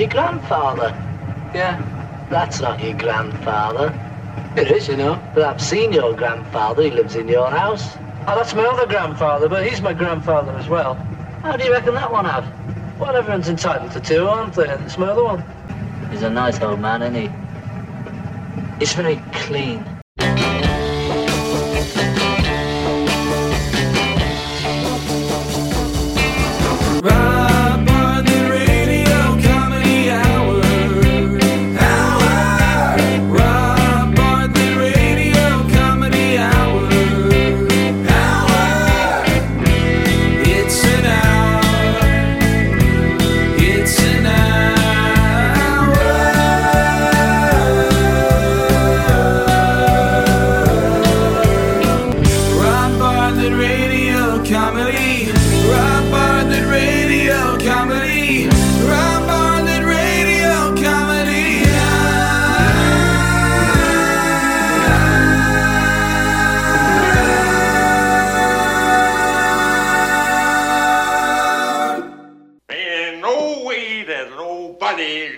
[0.00, 0.94] Your grandfather.
[1.54, 1.76] Yeah,
[2.30, 3.92] That's not your grandfather.
[4.56, 5.22] it is, you know.
[5.34, 6.84] But I've seen your grandfather.
[6.84, 7.98] He lives in your house.
[8.26, 10.94] Oh, that's my other grandfather, but he's my grandfather as well.
[11.42, 12.46] How do you reckon that one have?
[12.98, 14.68] Well, everyone's entitled to two, aren't they?
[14.70, 15.44] And it's my other one.
[16.10, 18.78] He's a nice old man, isn't he?
[18.78, 19.84] He's very clean.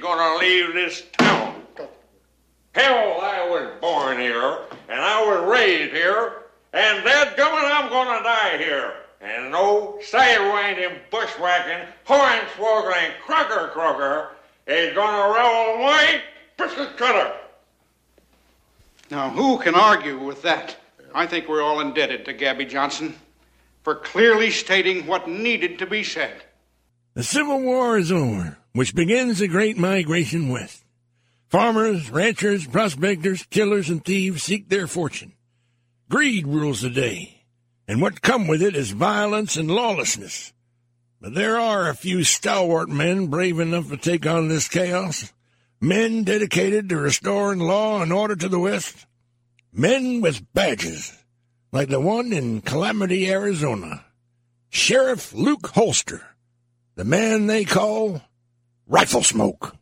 [0.03, 1.63] Gonna leave this town.
[2.75, 8.23] Hell, I was born here, and I was raised here, and that gummit I'm gonna
[8.23, 8.95] die here.
[9.21, 14.31] And no sidewinding, bushwhacking, hornswoggling, crocker crocker
[14.67, 16.21] is gonna roll my
[16.57, 17.33] biscuit cutter.
[19.11, 20.77] Now, who can argue with that?
[21.15, 23.15] I think we're all indebted to Gabby Johnson
[23.83, 26.43] for clearly stating what needed to be said.
[27.15, 30.85] The Civil War is over, which begins the great migration west.
[31.49, 35.33] Farmers, ranchers, prospectors, killers, and thieves seek their fortune.
[36.09, 37.45] Greed rules the day,
[37.87, 40.53] and what come with it is violence and lawlessness.
[41.21, 45.33] But there are a few stalwart men brave enough to take on this chaos,
[45.81, 49.07] men dedicated to restoring law and order to the West,
[49.73, 51.17] men with badges,
[51.71, 54.05] like the one in Calamity, Arizona.
[54.71, 56.23] Sheriff Luke Holster,
[56.95, 58.23] the man they call
[58.93, 59.73] Riflesmoke.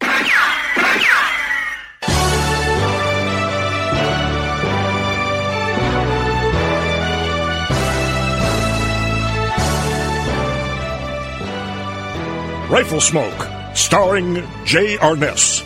[12.70, 15.62] Rifle Smoke, starring Jay Arness.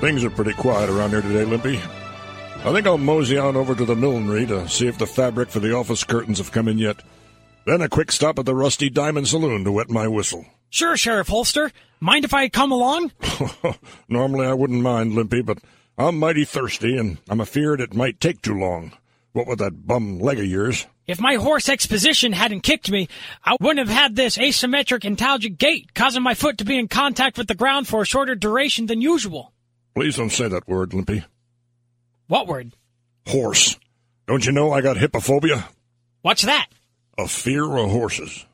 [0.00, 1.78] Things are pretty quiet around here today, Limpy.
[2.64, 5.58] I think I'll mosey on over to the millinery to see if the fabric for
[5.58, 7.02] the office curtains have come in yet.
[7.64, 10.46] Then a quick stop at the Rusty Diamond Saloon to wet my whistle.
[10.70, 11.72] Sure, Sheriff Holster.
[12.00, 13.12] Mind if I come along?
[14.08, 15.58] Normally I wouldn't mind, Limpy, but
[15.96, 18.92] I'm mighty thirsty, and I'm afeard it might take too long.
[19.32, 20.86] What with that bum leg of yours?
[21.06, 23.08] If my horse exposition hadn't kicked me,
[23.44, 27.36] I wouldn't have had this asymmetric antalgic gait, causing my foot to be in contact
[27.36, 29.52] with the ground for a shorter duration than usual.
[29.94, 31.22] Please don't say that word, Limpy.
[32.28, 32.72] What word?
[33.28, 33.78] Horse.
[34.26, 35.64] Don't you know I got hippophobia?
[36.22, 36.68] What's that?
[37.18, 38.45] A fear of horses.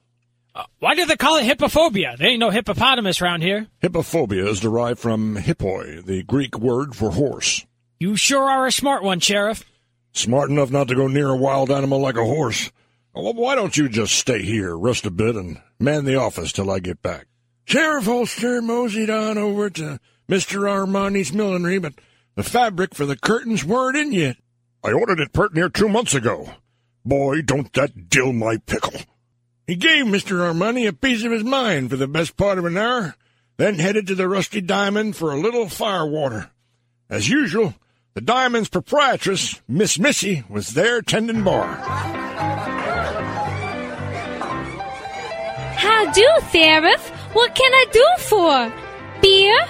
[0.54, 2.16] Uh, why do they call it hippophobia?
[2.18, 3.68] There ain't no hippopotamus around here.
[3.82, 7.64] Hippophobia is derived from hippoi, the Greek word for horse.
[7.98, 9.64] You sure are a smart one, Sheriff.
[10.12, 12.70] Smart enough not to go near a wild animal like a horse.
[13.14, 16.70] Well, why don't you just stay here, rest a bit, and man the office till
[16.70, 17.26] I get back?
[17.64, 20.68] Sheriff Holster moseyed on over to Mr.
[20.68, 21.94] Armani's millinery, but
[22.34, 24.36] the fabric for the curtains weren't in yet.
[24.84, 26.50] I ordered it pert near two months ago.
[27.04, 29.00] Boy, don't that dill my pickle.
[29.72, 30.36] He gave Mr.
[30.36, 33.14] Armani a piece of his mind for the best part of an hour,
[33.56, 36.50] then headed to the Rusty Diamond for a little firewater.
[37.08, 37.74] As usual,
[38.12, 41.76] the Diamond's proprietress, Miss Missy, was there tending bar.
[45.76, 47.08] How do, Sheriff?
[47.32, 48.70] What can I do for?
[49.22, 49.66] Beer?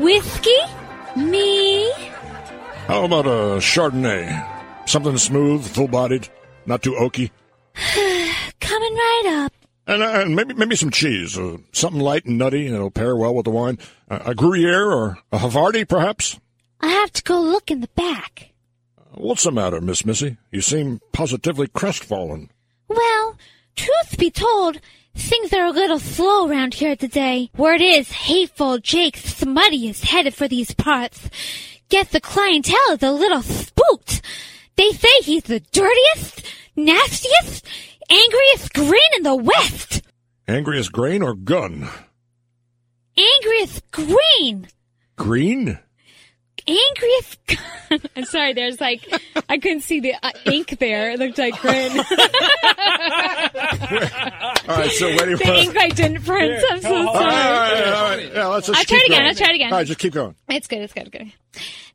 [0.00, 0.58] Whiskey?
[1.14, 1.92] Me?
[2.88, 4.88] How about a Chardonnay?
[4.88, 6.28] Something smooth, full-bodied,
[6.66, 7.30] not too oaky,
[8.64, 9.52] Coming right up.
[9.86, 13.34] and, uh, and maybe maybe some cheese, uh, something light and nutty that'll pair well
[13.34, 13.78] with the wine.
[14.10, 16.38] Uh, a Gruyere or a Havarti, perhaps.
[16.80, 18.50] I have to go look in the back.
[19.12, 20.38] What's the matter, Miss Missy?
[20.50, 22.48] You seem positively crestfallen.
[22.88, 23.36] Well,
[23.76, 24.80] truth be told,
[25.14, 27.50] things are a little slow around here today.
[27.56, 31.28] Word is, hateful Jake Smutty is headed for these parts.
[31.90, 34.22] Guess the clientele is a little spooked.
[34.76, 36.44] They say he's the dirtiest,
[36.76, 37.66] nastiest,
[38.10, 40.02] angriest grin in the West.
[40.46, 41.88] Angriest as grain or gun?
[43.16, 44.68] Angriest green.
[45.16, 45.78] Green?
[46.66, 47.38] Angriest.
[48.16, 49.06] I'm sorry, there's like,
[49.48, 51.12] I couldn't see the uh, ink there.
[51.12, 51.92] It looked like grin.
[51.98, 52.04] All
[54.78, 55.52] right, so waiting the for.
[55.52, 56.62] ink I didn't print.
[56.70, 57.06] I'm so sorry.
[57.06, 58.30] All right, all sorry.
[58.30, 59.18] right, let's just I'll try keep it again.
[59.18, 59.28] going.
[59.28, 59.72] I'll try it again.
[59.72, 60.34] All right, just keep going.
[60.48, 60.78] It's good.
[60.82, 61.12] It's good.
[61.12, 61.32] Good.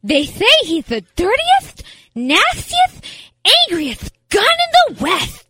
[0.03, 1.83] They say he's the dirtiest,
[2.15, 3.05] nastiest,
[3.69, 5.48] angriest gun in the West.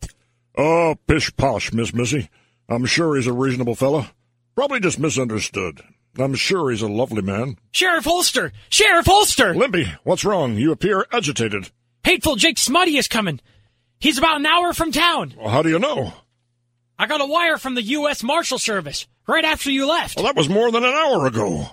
[0.61, 2.29] Oh, pish posh, Miss Missy.
[2.67, 4.07] I'm sure he's a reasonable fellow.
[4.55, 5.81] Probably just misunderstood.
[6.17, 7.57] I'm sure he's a lovely man.
[7.71, 8.51] Sheriff Holster!
[8.67, 9.55] Sheriff Holster!
[9.55, 10.55] Limpy, what's wrong?
[10.57, 11.69] You appear agitated.
[12.03, 13.39] Hateful Jake Smutty is coming.
[13.99, 15.33] He's about an hour from town.
[15.37, 16.11] Well, how do you know?
[16.97, 18.21] I got a wire from the U.S.
[18.21, 20.17] Marshal Service right after you left.
[20.17, 21.67] Well, that was more than an hour ago.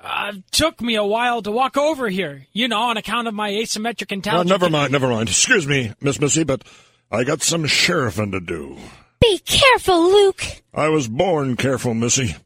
[0.00, 3.50] Uh, took me a while to walk over here, you know, on account of my
[3.50, 4.48] asymmetric Uh, intelligence.
[4.50, 5.28] never mind, never mind.
[5.28, 6.62] Excuse me, Miss Missy, but
[7.10, 8.76] I got some sheriffing to do.
[9.20, 10.44] Be careful, Luke.
[10.74, 12.36] I was born careful, Missy.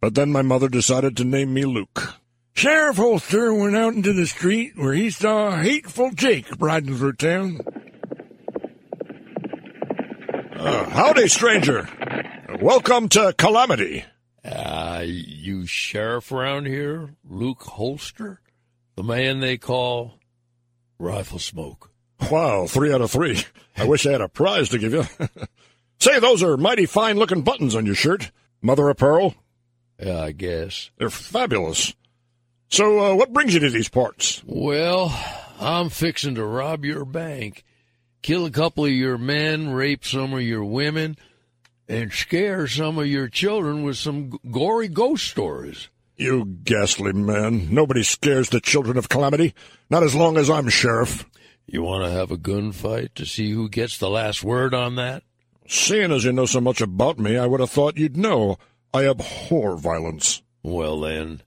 [0.00, 2.14] But then my mother decided to name me Luke.
[2.52, 7.60] Sheriff Holster went out into the street where he saw hateful Jake riding through town.
[10.56, 11.88] Uh, howdy, stranger.
[12.60, 14.04] Welcome to Calamity.
[14.44, 18.40] Uh, you sheriff around here, Luke Holster,
[18.96, 20.18] the man they call
[21.00, 21.91] Riflesmoke.
[22.30, 23.42] Wow, three out of three.
[23.76, 25.04] I wish I had a prize to give you.
[26.00, 28.30] Say, those are mighty fine looking buttons on your shirt.
[28.60, 29.34] Mother of pearl.
[29.98, 30.90] Yeah, I guess.
[30.98, 31.94] They're fabulous.
[32.68, 34.42] So, uh, what brings you to these parts?
[34.46, 35.12] Well,
[35.60, 37.64] I'm fixing to rob your bank,
[38.22, 41.16] kill a couple of your men, rape some of your women,
[41.88, 45.88] and scare some of your children with some g- gory ghost stories.
[46.16, 47.72] You ghastly man.
[47.74, 49.54] Nobody scares the children of calamity.
[49.90, 51.24] Not as long as I'm sheriff.
[51.72, 55.22] You want to have a gunfight to see who gets the last word on that?
[55.66, 58.58] Seeing as you know so much about me, I would have thought you'd know.
[58.92, 60.42] I abhor violence.
[60.62, 61.40] Well, then,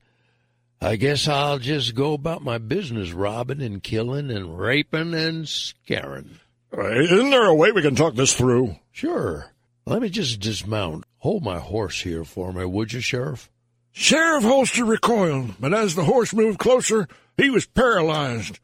[0.80, 6.40] I guess I'll just go about my business robbing and killing and raping and scaring.
[6.76, 8.74] Uh, Isn't there a way we can talk this through?
[8.90, 9.52] Sure.
[9.86, 11.04] Let me just dismount.
[11.18, 13.48] Hold my horse here for me, would you, Sheriff?
[13.92, 17.06] Sheriff Holster recoiled, but as the horse moved closer,
[17.36, 18.58] he was paralyzed.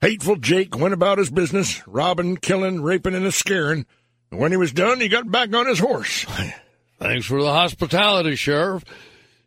[0.00, 3.84] Hateful Jake went about his business, robbing, killing, raping, and scaring.
[4.30, 6.24] And when he was done, he got back on his horse.
[6.98, 8.84] Thanks for the hospitality, Sheriff.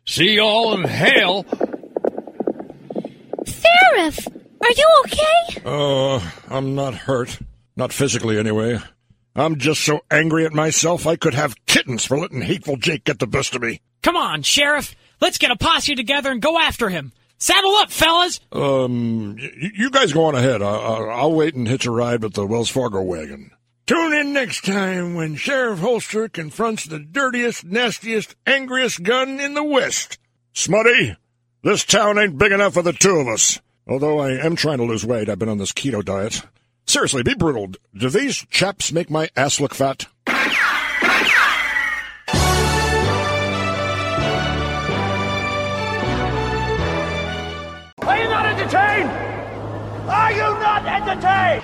[0.04, 1.44] See y'all in hell.
[3.46, 5.62] Sheriff, are you okay?
[5.64, 7.38] Uh, I'm not hurt.
[7.76, 8.78] Not physically, anyway.
[9.34, 13.18] I'm just so angry at myself I could have kittens for letting Hateful Jake get
[13.18, 13.80] the best of me.
[14.02, 14.94] Come on, Sheriff.
[15.20, 17.12] Let's get a posse together and go after him.
[17.42, 18.38] Saddle up, fellas.
[18.52, 20.62] Um, y- you guys go on ahead.
[20.62, 23.50] I- I- I'll wait and hitch a ride with the Wells Fargo wagon.
[23.84, 29.64] Tune in next time when Sheriff Holster confronts the dirtiest, nastiest, angriest gun in the
[29.64, 30.18] West.
[30.52, 31.16] Smutty,
[31.64, 33.58] this town ain't big enough for the two of us.
[33.88, 36.42] Although I am trying to lose weight, I've been on this keto diet.
[36.86, 37.72] Seriously, be brutal.
[37.98, 40.06] Do these chaps make my ass look fat?
[50.12, 51.62] Are you not entertained?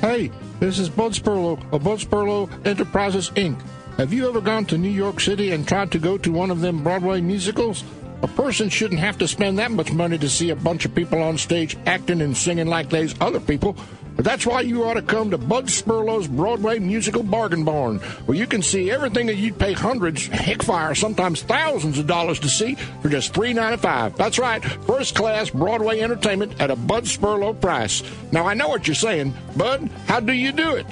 [0.00, 3.62] Hey, this is Bud Sperlo of Bud Sperlo Enterprises, Inc.
[3.98, 6.60] Have you ever gone to New York City and tried to go to one of
[6.60, 7.84] them Broadway musicals?
[8.22, 11.22] A person shouldn't have to spend that much money to see a bunch of people
[11.22, 13.76] on stage acting and singing like these other people.
[14.18, 18.36] But that's why you ought to come to Bud Sperlo's Broadway Musical Bargain Barn, where
[18.36, 22.48] you can see everything that you'd pay hundreds, heck fire, sometimes thousands of dollars to
[22.48, 24.16] see for just three ninety five.
[24.16, 28.02] That's right, first class Broadway entertainment at a Bud Sperlo price.
[28.32, 29.88] Now I know what you're saying, Bud.
[30.08, 30.86] How do you do it?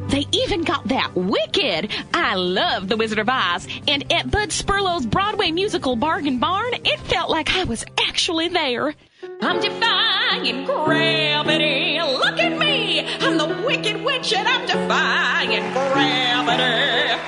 [0.08, 1.90] They even got that wicked.
[2.12, 3.66] I love The Wizard of Oz.
[3.88, 8.94] And at Bud Sperlo's Broadway musical Bargain Barn, it felt like I was actually there.
[9.40, 12.00] I'm defying gravity.
[12.02, 13.00] Look at me.
[13.20, 17.22] I'm the wicked witch and I'm defying gravity.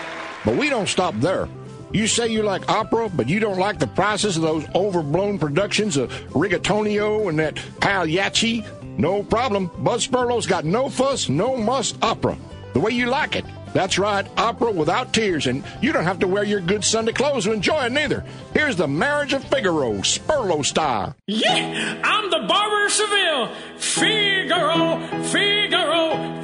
[0.44, 1.48] But we don't stop there.
[1.94, 5.96] You say you like opera, but you don't like the prices of those overblown productions
[5.96, 8.64] of Rigatonio and that Pagliacci?
[8.98, 9.70] No problem.
[9.78, 12.36] Bud Sperlo's got no fuss, no muss opera.
[12.72, 13.44] The way you like it.
[13.74, 17.44] That's right, opera without tears, and you don't have to wear your good Sunday clothes
[17.44, 18.24] to enjoy it neither.
[18.52, 21.14] Here's the Marriage of Figaro, Sperlo style.
[21.28, 23.50] Yeah, I'm the barber of Seville.
[23.78, 26.43] Figaro, Figaro, Figaro.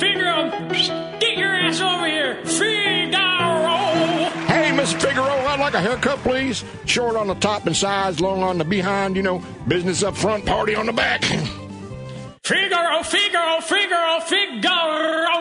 [5.73, 6.65] Like a haircut, please.
[6.87, 10.45] Short on the top and sides, long on the behind, you know, business up front,
[10.45, 11.23] party on the back.
[12.45, 15.37] Figaro, Figaro, Figaro, Figaro.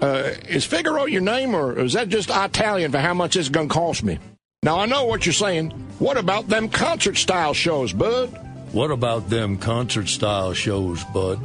[0.00, 3.68] Uh, is Figaro your name, or is that just Italian for how much it's gonna
[3.68, 4.18] cost me?
[4.62, 5.70] Now, I know what you're saying.
[5.98, 8.28] What about them concert style shows, bud?
[8.72, 11.38] What about them concert style shows, bud?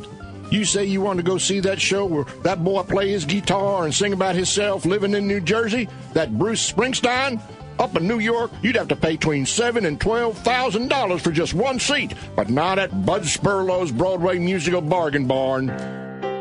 [0.50, 3.84] You say you want to go see that show where that boy play his guitar
[3.84, 5.90] and sing about himself living in New Jersey?
[6.14, 7.42] That Bruce Springsteen?
[7.80, 11.32] Up in New York, you'd have to pay between seven and twelve thousand dollars for
[11.32, 15.68] just one seat, but not at Bud Sperlo's Broadway musical Bargain Barn.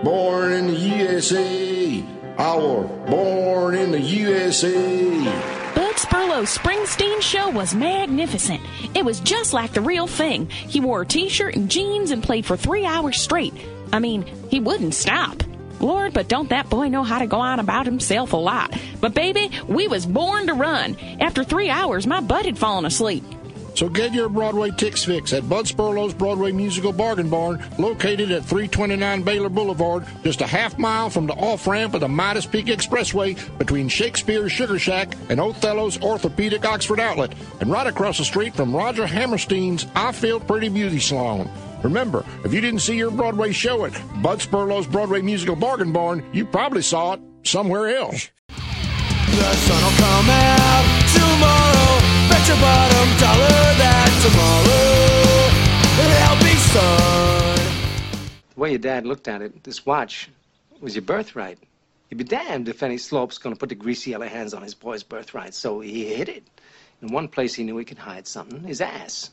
[0.03, 2.05] Born in the USA,
[2.39, 5.25] our born in the USA.
[5.75, 8.61] Bud Sperlo's Springsteen show was magnificent.
[8.95, 10.49] It was just like the real thing.
[10.49, 13.53] He wore a t-shirt and jeans and played for three hours straight.
[13.93, 15.43] I mean, he wouldn't stop.
[15.81, 18.75] Lord, but don't that boy know how to go on about himself a lot.
[19.01, 20.97] But baby, we was born to run.
[21.21, 23.25] After three hours, my butt had fallen asleep.
[23.77, 28.43] So get your Broadway ticks fix at Bud Sperlo's Broadway Musical Bargain Barn, located at
[28.47, 32.67] 329 Baylor Boulevard, just a half mile from the off ramp of the Midas Peak
[32.67, 38.55] Expressway between Shakespeare's Sugar Shack and Othello's Orthopedic Oxford Outlet, and right across the street
[38.55, 41.51] from Roger Hammerstein's I Feel Pretty Beauty Salon.
[41.87, 46.29] Remember, if you didn't see your Broadway show at Bud Sperlo's Broadway Musical Bargain Barn,
[46.33, 48.29] you probably saw it somewhere else.
[48.49, 52.01] The sun will come out tomorrow.
[52.29, 55.47] Bet your bottom dollar that tomorrow
[56.11, 57.57] there'll be sun.
[58.55, 60.29] The way your dad looked at it, this watch
[60.81, 61.61] was your birthright.
[62.11, 65.05] You'd be damned if any slope's gonna put the greasy yellow hands on his boy's
[65.05, 66.43] birthright, so he hid it.
[67.01, 69.31] In one place he knew he could hide something, his ass.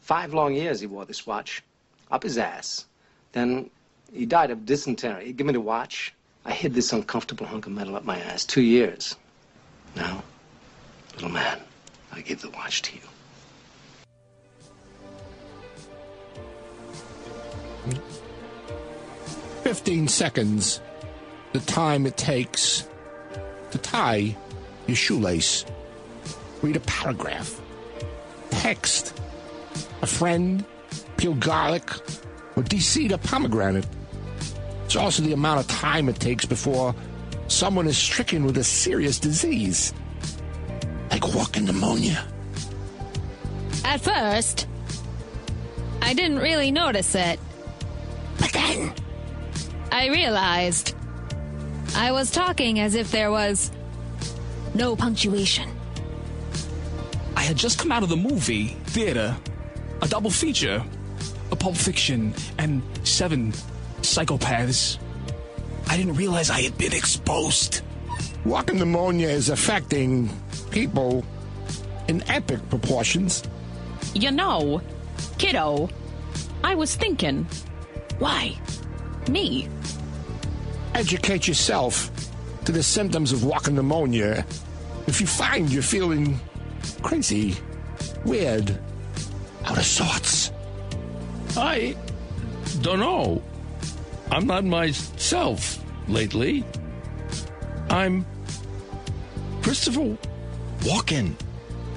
[0.00, 1.62] Five long years he wore this watch.
[2.10, 2.86] Up his ass.
[3.32, 3.70] Then
[4.12, 5.26] he died of dysentery.
[5.26, 6.14] He Give me the watch.
[6.44, 8.44] I hid this uncomfortable hunk of metal up my ass.
[8.44, 9.16] Two years.
[9.96, 10.22] Now,
[11.14, 11.60] little man,
[12.12, 13.00] I give the watch to you.
[19.62, 20.80] Fifteen seconds,
[21.52, 22.86] the time it takes
[23.70, 24.36] to tie
[24.86, 25.64] your shoelace.
[26.62, 27.60] Read a paragraph.
[28.50, 29.18] Text.
[30.02, 30.64] A friend.
[31.24, 31.90] Peel garlic.
[32.54, 33.86] Or de-seed a pomegranate.
[34.84, 36.94] It's also the amount of time it takes before
[37.48, 39.94] someone is stricken with a serious disease.
[41.10, 42.26] Like walking pneumonia.
[43.86, 44.66] At first,
[46.02, 47.40] I didn't really notice it.
[48.38, 48.92] But then,
[49.90, 50.94] I realized
[51.96, 53.70] I was talking as if there was
[54.74, 55.70] no punctuation.
[57.34, 59.34] I had just come out of the movie theater,
[60.02, 60.84] a double feature,
[61.54, 63.52] a Pulp Fiction and Seven
[64.02, 64.98] Psychopaths.
[65.86, 67.82] I didn't realize I had been exposed.
[68.44, 70.28] Walking pneumonia is affecting
[70.72, 71.24] people
[72.08, 73.44] in epic proportions.
[74.14, 74.82] You know,
[75.38, 75.88] kiddo,
[76.64, 77.46] I was thinking,
[78.18, 78.58] why?
[79.30, 79.68] Me?
[80.94, 82.10] Educate yourself
[82.64, 84.44] to the symptoms of walking pneumonia.
[85.06, 86.40] If you find you're feeling
[87.02, 87.54] crazy,
[88.24, 88.76] weird,
[89.66, 90.50] out of sorts.
[91.56, 91.96] I
[92.82, 93.42] don't know.
[94.30, 96.64] I'm not myself lately.
[97.90, 98.26] I'm
[99.62, 100.16] Christopher
[100.80, 101.34] Walken.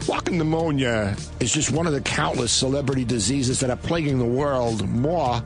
[0.07, 4.87] Walking pneumonia is just one of the countless celebrity diseases that are plaguing the world
[4.87, 5.43] more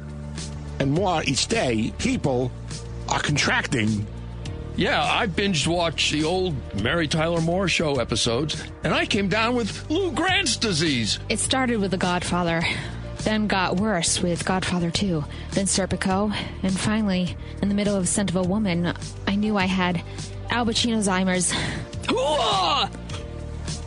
[0.79, 1.91] and more each day.
[1.97, 2.51] People
[3.09, 4.05] are contracting
[4.75, 9.55] Yeah, I binged watched the old Mary Tyler Moore show episodes, and I came down
[9.55, 11.19] with Lou Grant's disease.
[11.27, 12.63] It started with The Godfather,
[13.23, 18.29] then got worse with Godfather 2, then Serpico, and finally, in the middle of Scent
[18.29, 18.93] of a Woman,
[19.27, 20.03] I knew I had
[20.49, 21.53] Al Pacino's Alzheimer's.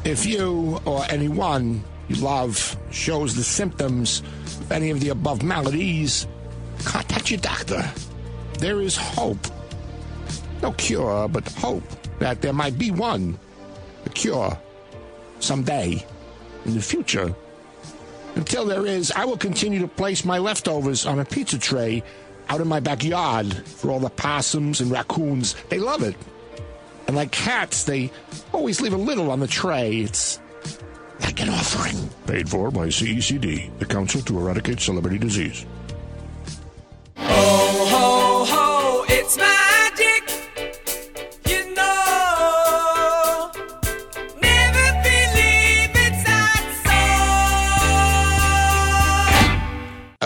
[0.05, 4.21] If you or anyone you love shows the symptoms
[4.61, 6.27] of any of the above maladies,
[6.85, 7.83] contact your doctor.
[8.59, 9.47] There is hope.
[10.61, 11.85] No cure, but hope
[12.19, 13.39] that there might be one.
[14.05, 14.59] A cure.
[15.41, 16.05] Someday.
[16.67, 17.35] In the future.
[18.35, 22.03] Until there is, I will continue to place my leftovers on a pizza tray
[22.49, 25.55] out in my backyard for all the possums and raccoons.
[25.69, 26.17] They love it.
[27.07, 28.11] And like cats, they
[28.53, 30.01] always leave a little on the tray.
[30.01, 30.41] It's
[31.21, 32.11] like an offering.
[32.27, 35.65] Paid for by CECD, the Council to Eradicate Celebrity Disease.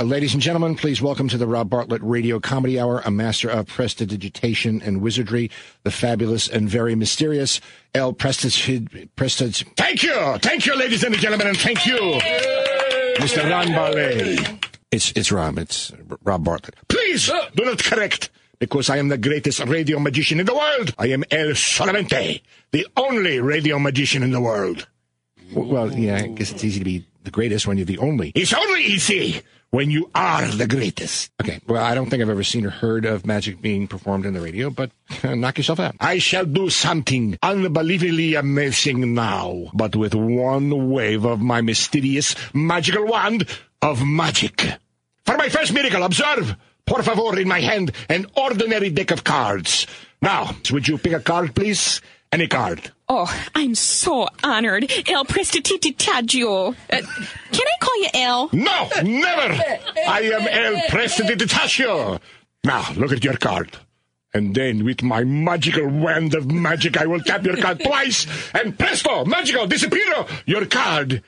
[0.08, 3.66] Ladies and gentlemen, please welcome to the Rob Bartlett Radio Comedy Hour, a master of
[3.66, 5.50] prestidigitation and wizardry,
[5.82, 7.60] the fabulous and very mysterious
[7.94, 8.14] El.
[8.14, 8.86] Prestige.
[9.76, 10.38] Thank you!
[10.38, 11.98] Thank you, ladies and gentlemen, and thank you,
[13.18, 13.50] Mr.
[13.50, 14.38] Ron Barley.
[14.90, 15.58] It's, it's Rob.
[15.58, 15.92] It's
[16.24, 16.76] Rob Bartlett.
[16.88, 20.94] Please do not correct, because I am the greatest radio magician in the world.
[20.98, 24.88] I am El Solamente, the only radio magician in the world.
[25.52, 28.32] Well, yeah, I guess it's easy to be the greatest when you're the only.
[28.34, 31.30] It's only easy when you are the greatest.
[31.40, 34.34] Okay, well, I don't think I've ever seen or heard of magic being performed in
[34.34, 34.90] the radio, but
[35.24, 35.94] knock yourself out.
[36.00, 43.06] I shall do something unbelievably amazing now, but with one wave of my mysterious magical
[43.06, 43.46] wand
[43.82, 44.66] of magic.
[45.26, 46.56] For my first miracle, observe,
[46.86, 49.86] por favor, in my hand, an ordinary deck of cards.
[50.22, 52.00] Now, would you pick a card, please?
[52.30, 52.92] Any card.
[53.08, 54.84] Oh, I'm so honored.
[55.08, 56.74] El Prestitititaggio.
[56.90, 57.06] Uh, can
[57.66, 58.50] I call you El?
[58.52, 59.62] No, never.
[60.06, 62.20] I am El Prestidigitatio.
[62.64, 63.76] Now, look at your card.
[64.34, 68.78] And then, with my magical wand of magic, I will tap your card twice, and
[68.78, 70.26] presto, magical, disappear.
[70.44, 71.22] Your card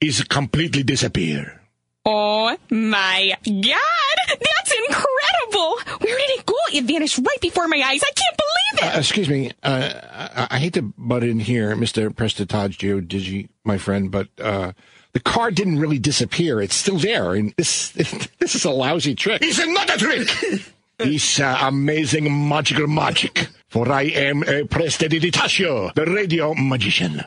[0.00, 1.60] is completely disappear.
[2.06, 3.99] Oh my god!
[4.38, 5.78] That's incredible!
[6.00, 6.54] Where did it go?
[6.72, 8.02] It vanished right before my eyes.
[8.02, 8.96] I can't believe it!
[8.96, 12.10] Uh, excuse me, uh, I, I hate to butt in here, Mr.
[12.10, 14.72] Prestidigio Digi, my friend, but uh,
[15.12, 16.60] the card didn't really disappear.
[16.60, 17.90] It's still there, and this
[18.38, 19.42] this is a lousy trick.
[19.42, 20.28] It's not a trick.
[21.02, 23.48] It's uh, amazing magical magic.
[23.68, 27.24] For I am a Prestidigitatio, the radio magician.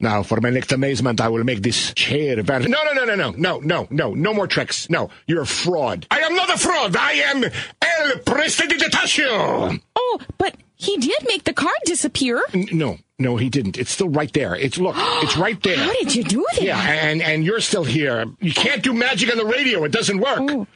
[0.00, 2.68] Now, for my next amazement, I will make this chair vanish.
[2.68, 4.88] No, no, no, no, no, no, no, no, no more tricks.
[4.88, 6.06] No, you're a fraud.
[6.10, 6.94] I am not a fraud.
[6.96, 9.80] I am El Prestidigitatio.
[9.96, 12.40] Oh, but he did make the card disappear.
[12.54, 13.76] N- No, no, he didn't.
[13.76, 14.54] It's still right there.
[14.54, 15.76] It's look, it's right there.
[15.76, 16.62] How did you do that?
[16.62, 18.24] Yeah, and and you're still here.
[18.40, 19.82] You can't do magic on the radio.
[19.84, 20.38] It doesn't work.
[20.40, 20.66] Oh.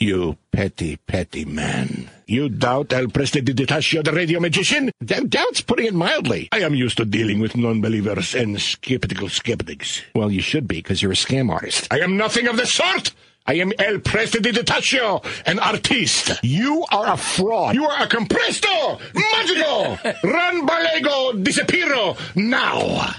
[0.00, 2.08] You petty, petty man.
[2.24, 4.92] You doubt El Prestidigitatio, the radio magician?
[5.04, 6.48] Doubt's putting it mildly.
[6.52, 10.02] I am used to dealing with non-believers and skeptical skeptics.
[10.14, 11.88] Well, you should be, because you're a scam artist.
[11.90, 13.12] I am nothing of the sort!
[13.44, 16.38] I am El Prestidigitatio, an artiste.
[16.44, 17.74] You are a fraud.
[17.74, 23.16] You are a compresto, magico, run balego, disappearo, now.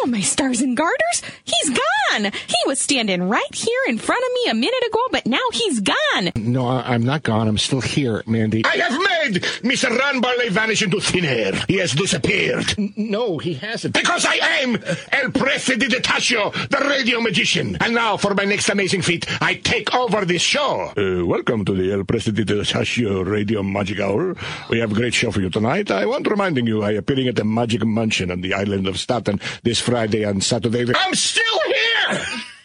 [0.00, 1.22] Oh, my stars and garters!
[1.44, 2.24] He's gone!
[2.46, 5.80] He was standing right here in front of me a minute ago, but now he's
[5.80, 6.30] gone!
[6.36, 7.48] No, I- I'm not gone.
[7.48, 8.64] I'm still here, Mandy.
[8.64, 9.96] I have made Mr.
[9.96, 11.52] Ron Barley vanish into thin air.
[11.68, 12.74] He has disappeared.
[12.96, 13.94] no, he hasn't.
[13.94, 14.76] Because I am
[15.12, 17.76] El Prestidigitatio, the radio magician.
[17.80, 20.92] And now, for my next amazing feat, I take over this show.
[20.96, 24.36] Uh, welcome to the El Prestidigitatio Radio Magic Hour.
[24.70, 25.90] We have a great show for you tonight.
[25.90, 28.98] I want reminding you, I am appearing at the Magic Mansion on the island of
[28.98, 30.84] Staten this Friday and Saturday.
[30.94, 32.20] I'm still here!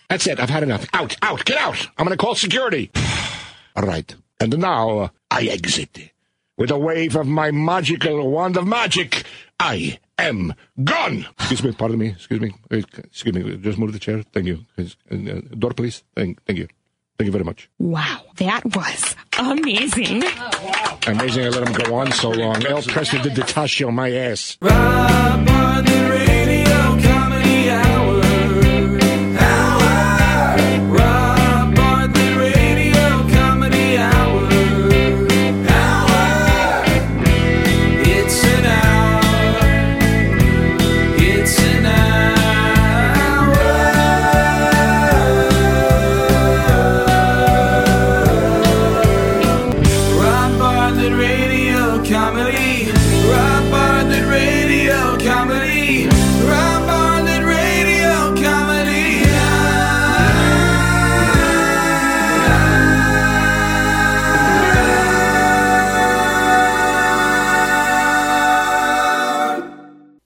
[0.09, 0.41] That's it.
[0.41, 0.85] I've had enough.
[0.91, 1.87] Out, out, get out.
[1.97, 2.91] I'm going to call security.
[3.77, 4.13] All right.
[4.41, 6.11] And now I exit.
[6.57, 9.23] With a wave of my magical wand of magic,
[9.57, 11.25] I am gone.
[11.39, 12.09] Excuse me, pardon me.
[12.09, 12.53] Excuse me.
[12.69, 13.57] Uh, Excuse me.
[13.57, 14.21] Just move the chair.
[14.33, 14.65] Thank you.
[14.77, 16.03] Uh, uh, door, please.
[16.15, 16.67] Thank, thank you.
[17.17, 17.69] Thank you very much.
[17.79, 20.23] Wow, that was amazing.
[21.07, 22.65] Amazing I let him go on so long.
[22.65, 24.57] El Preston did the Tasha on my ass.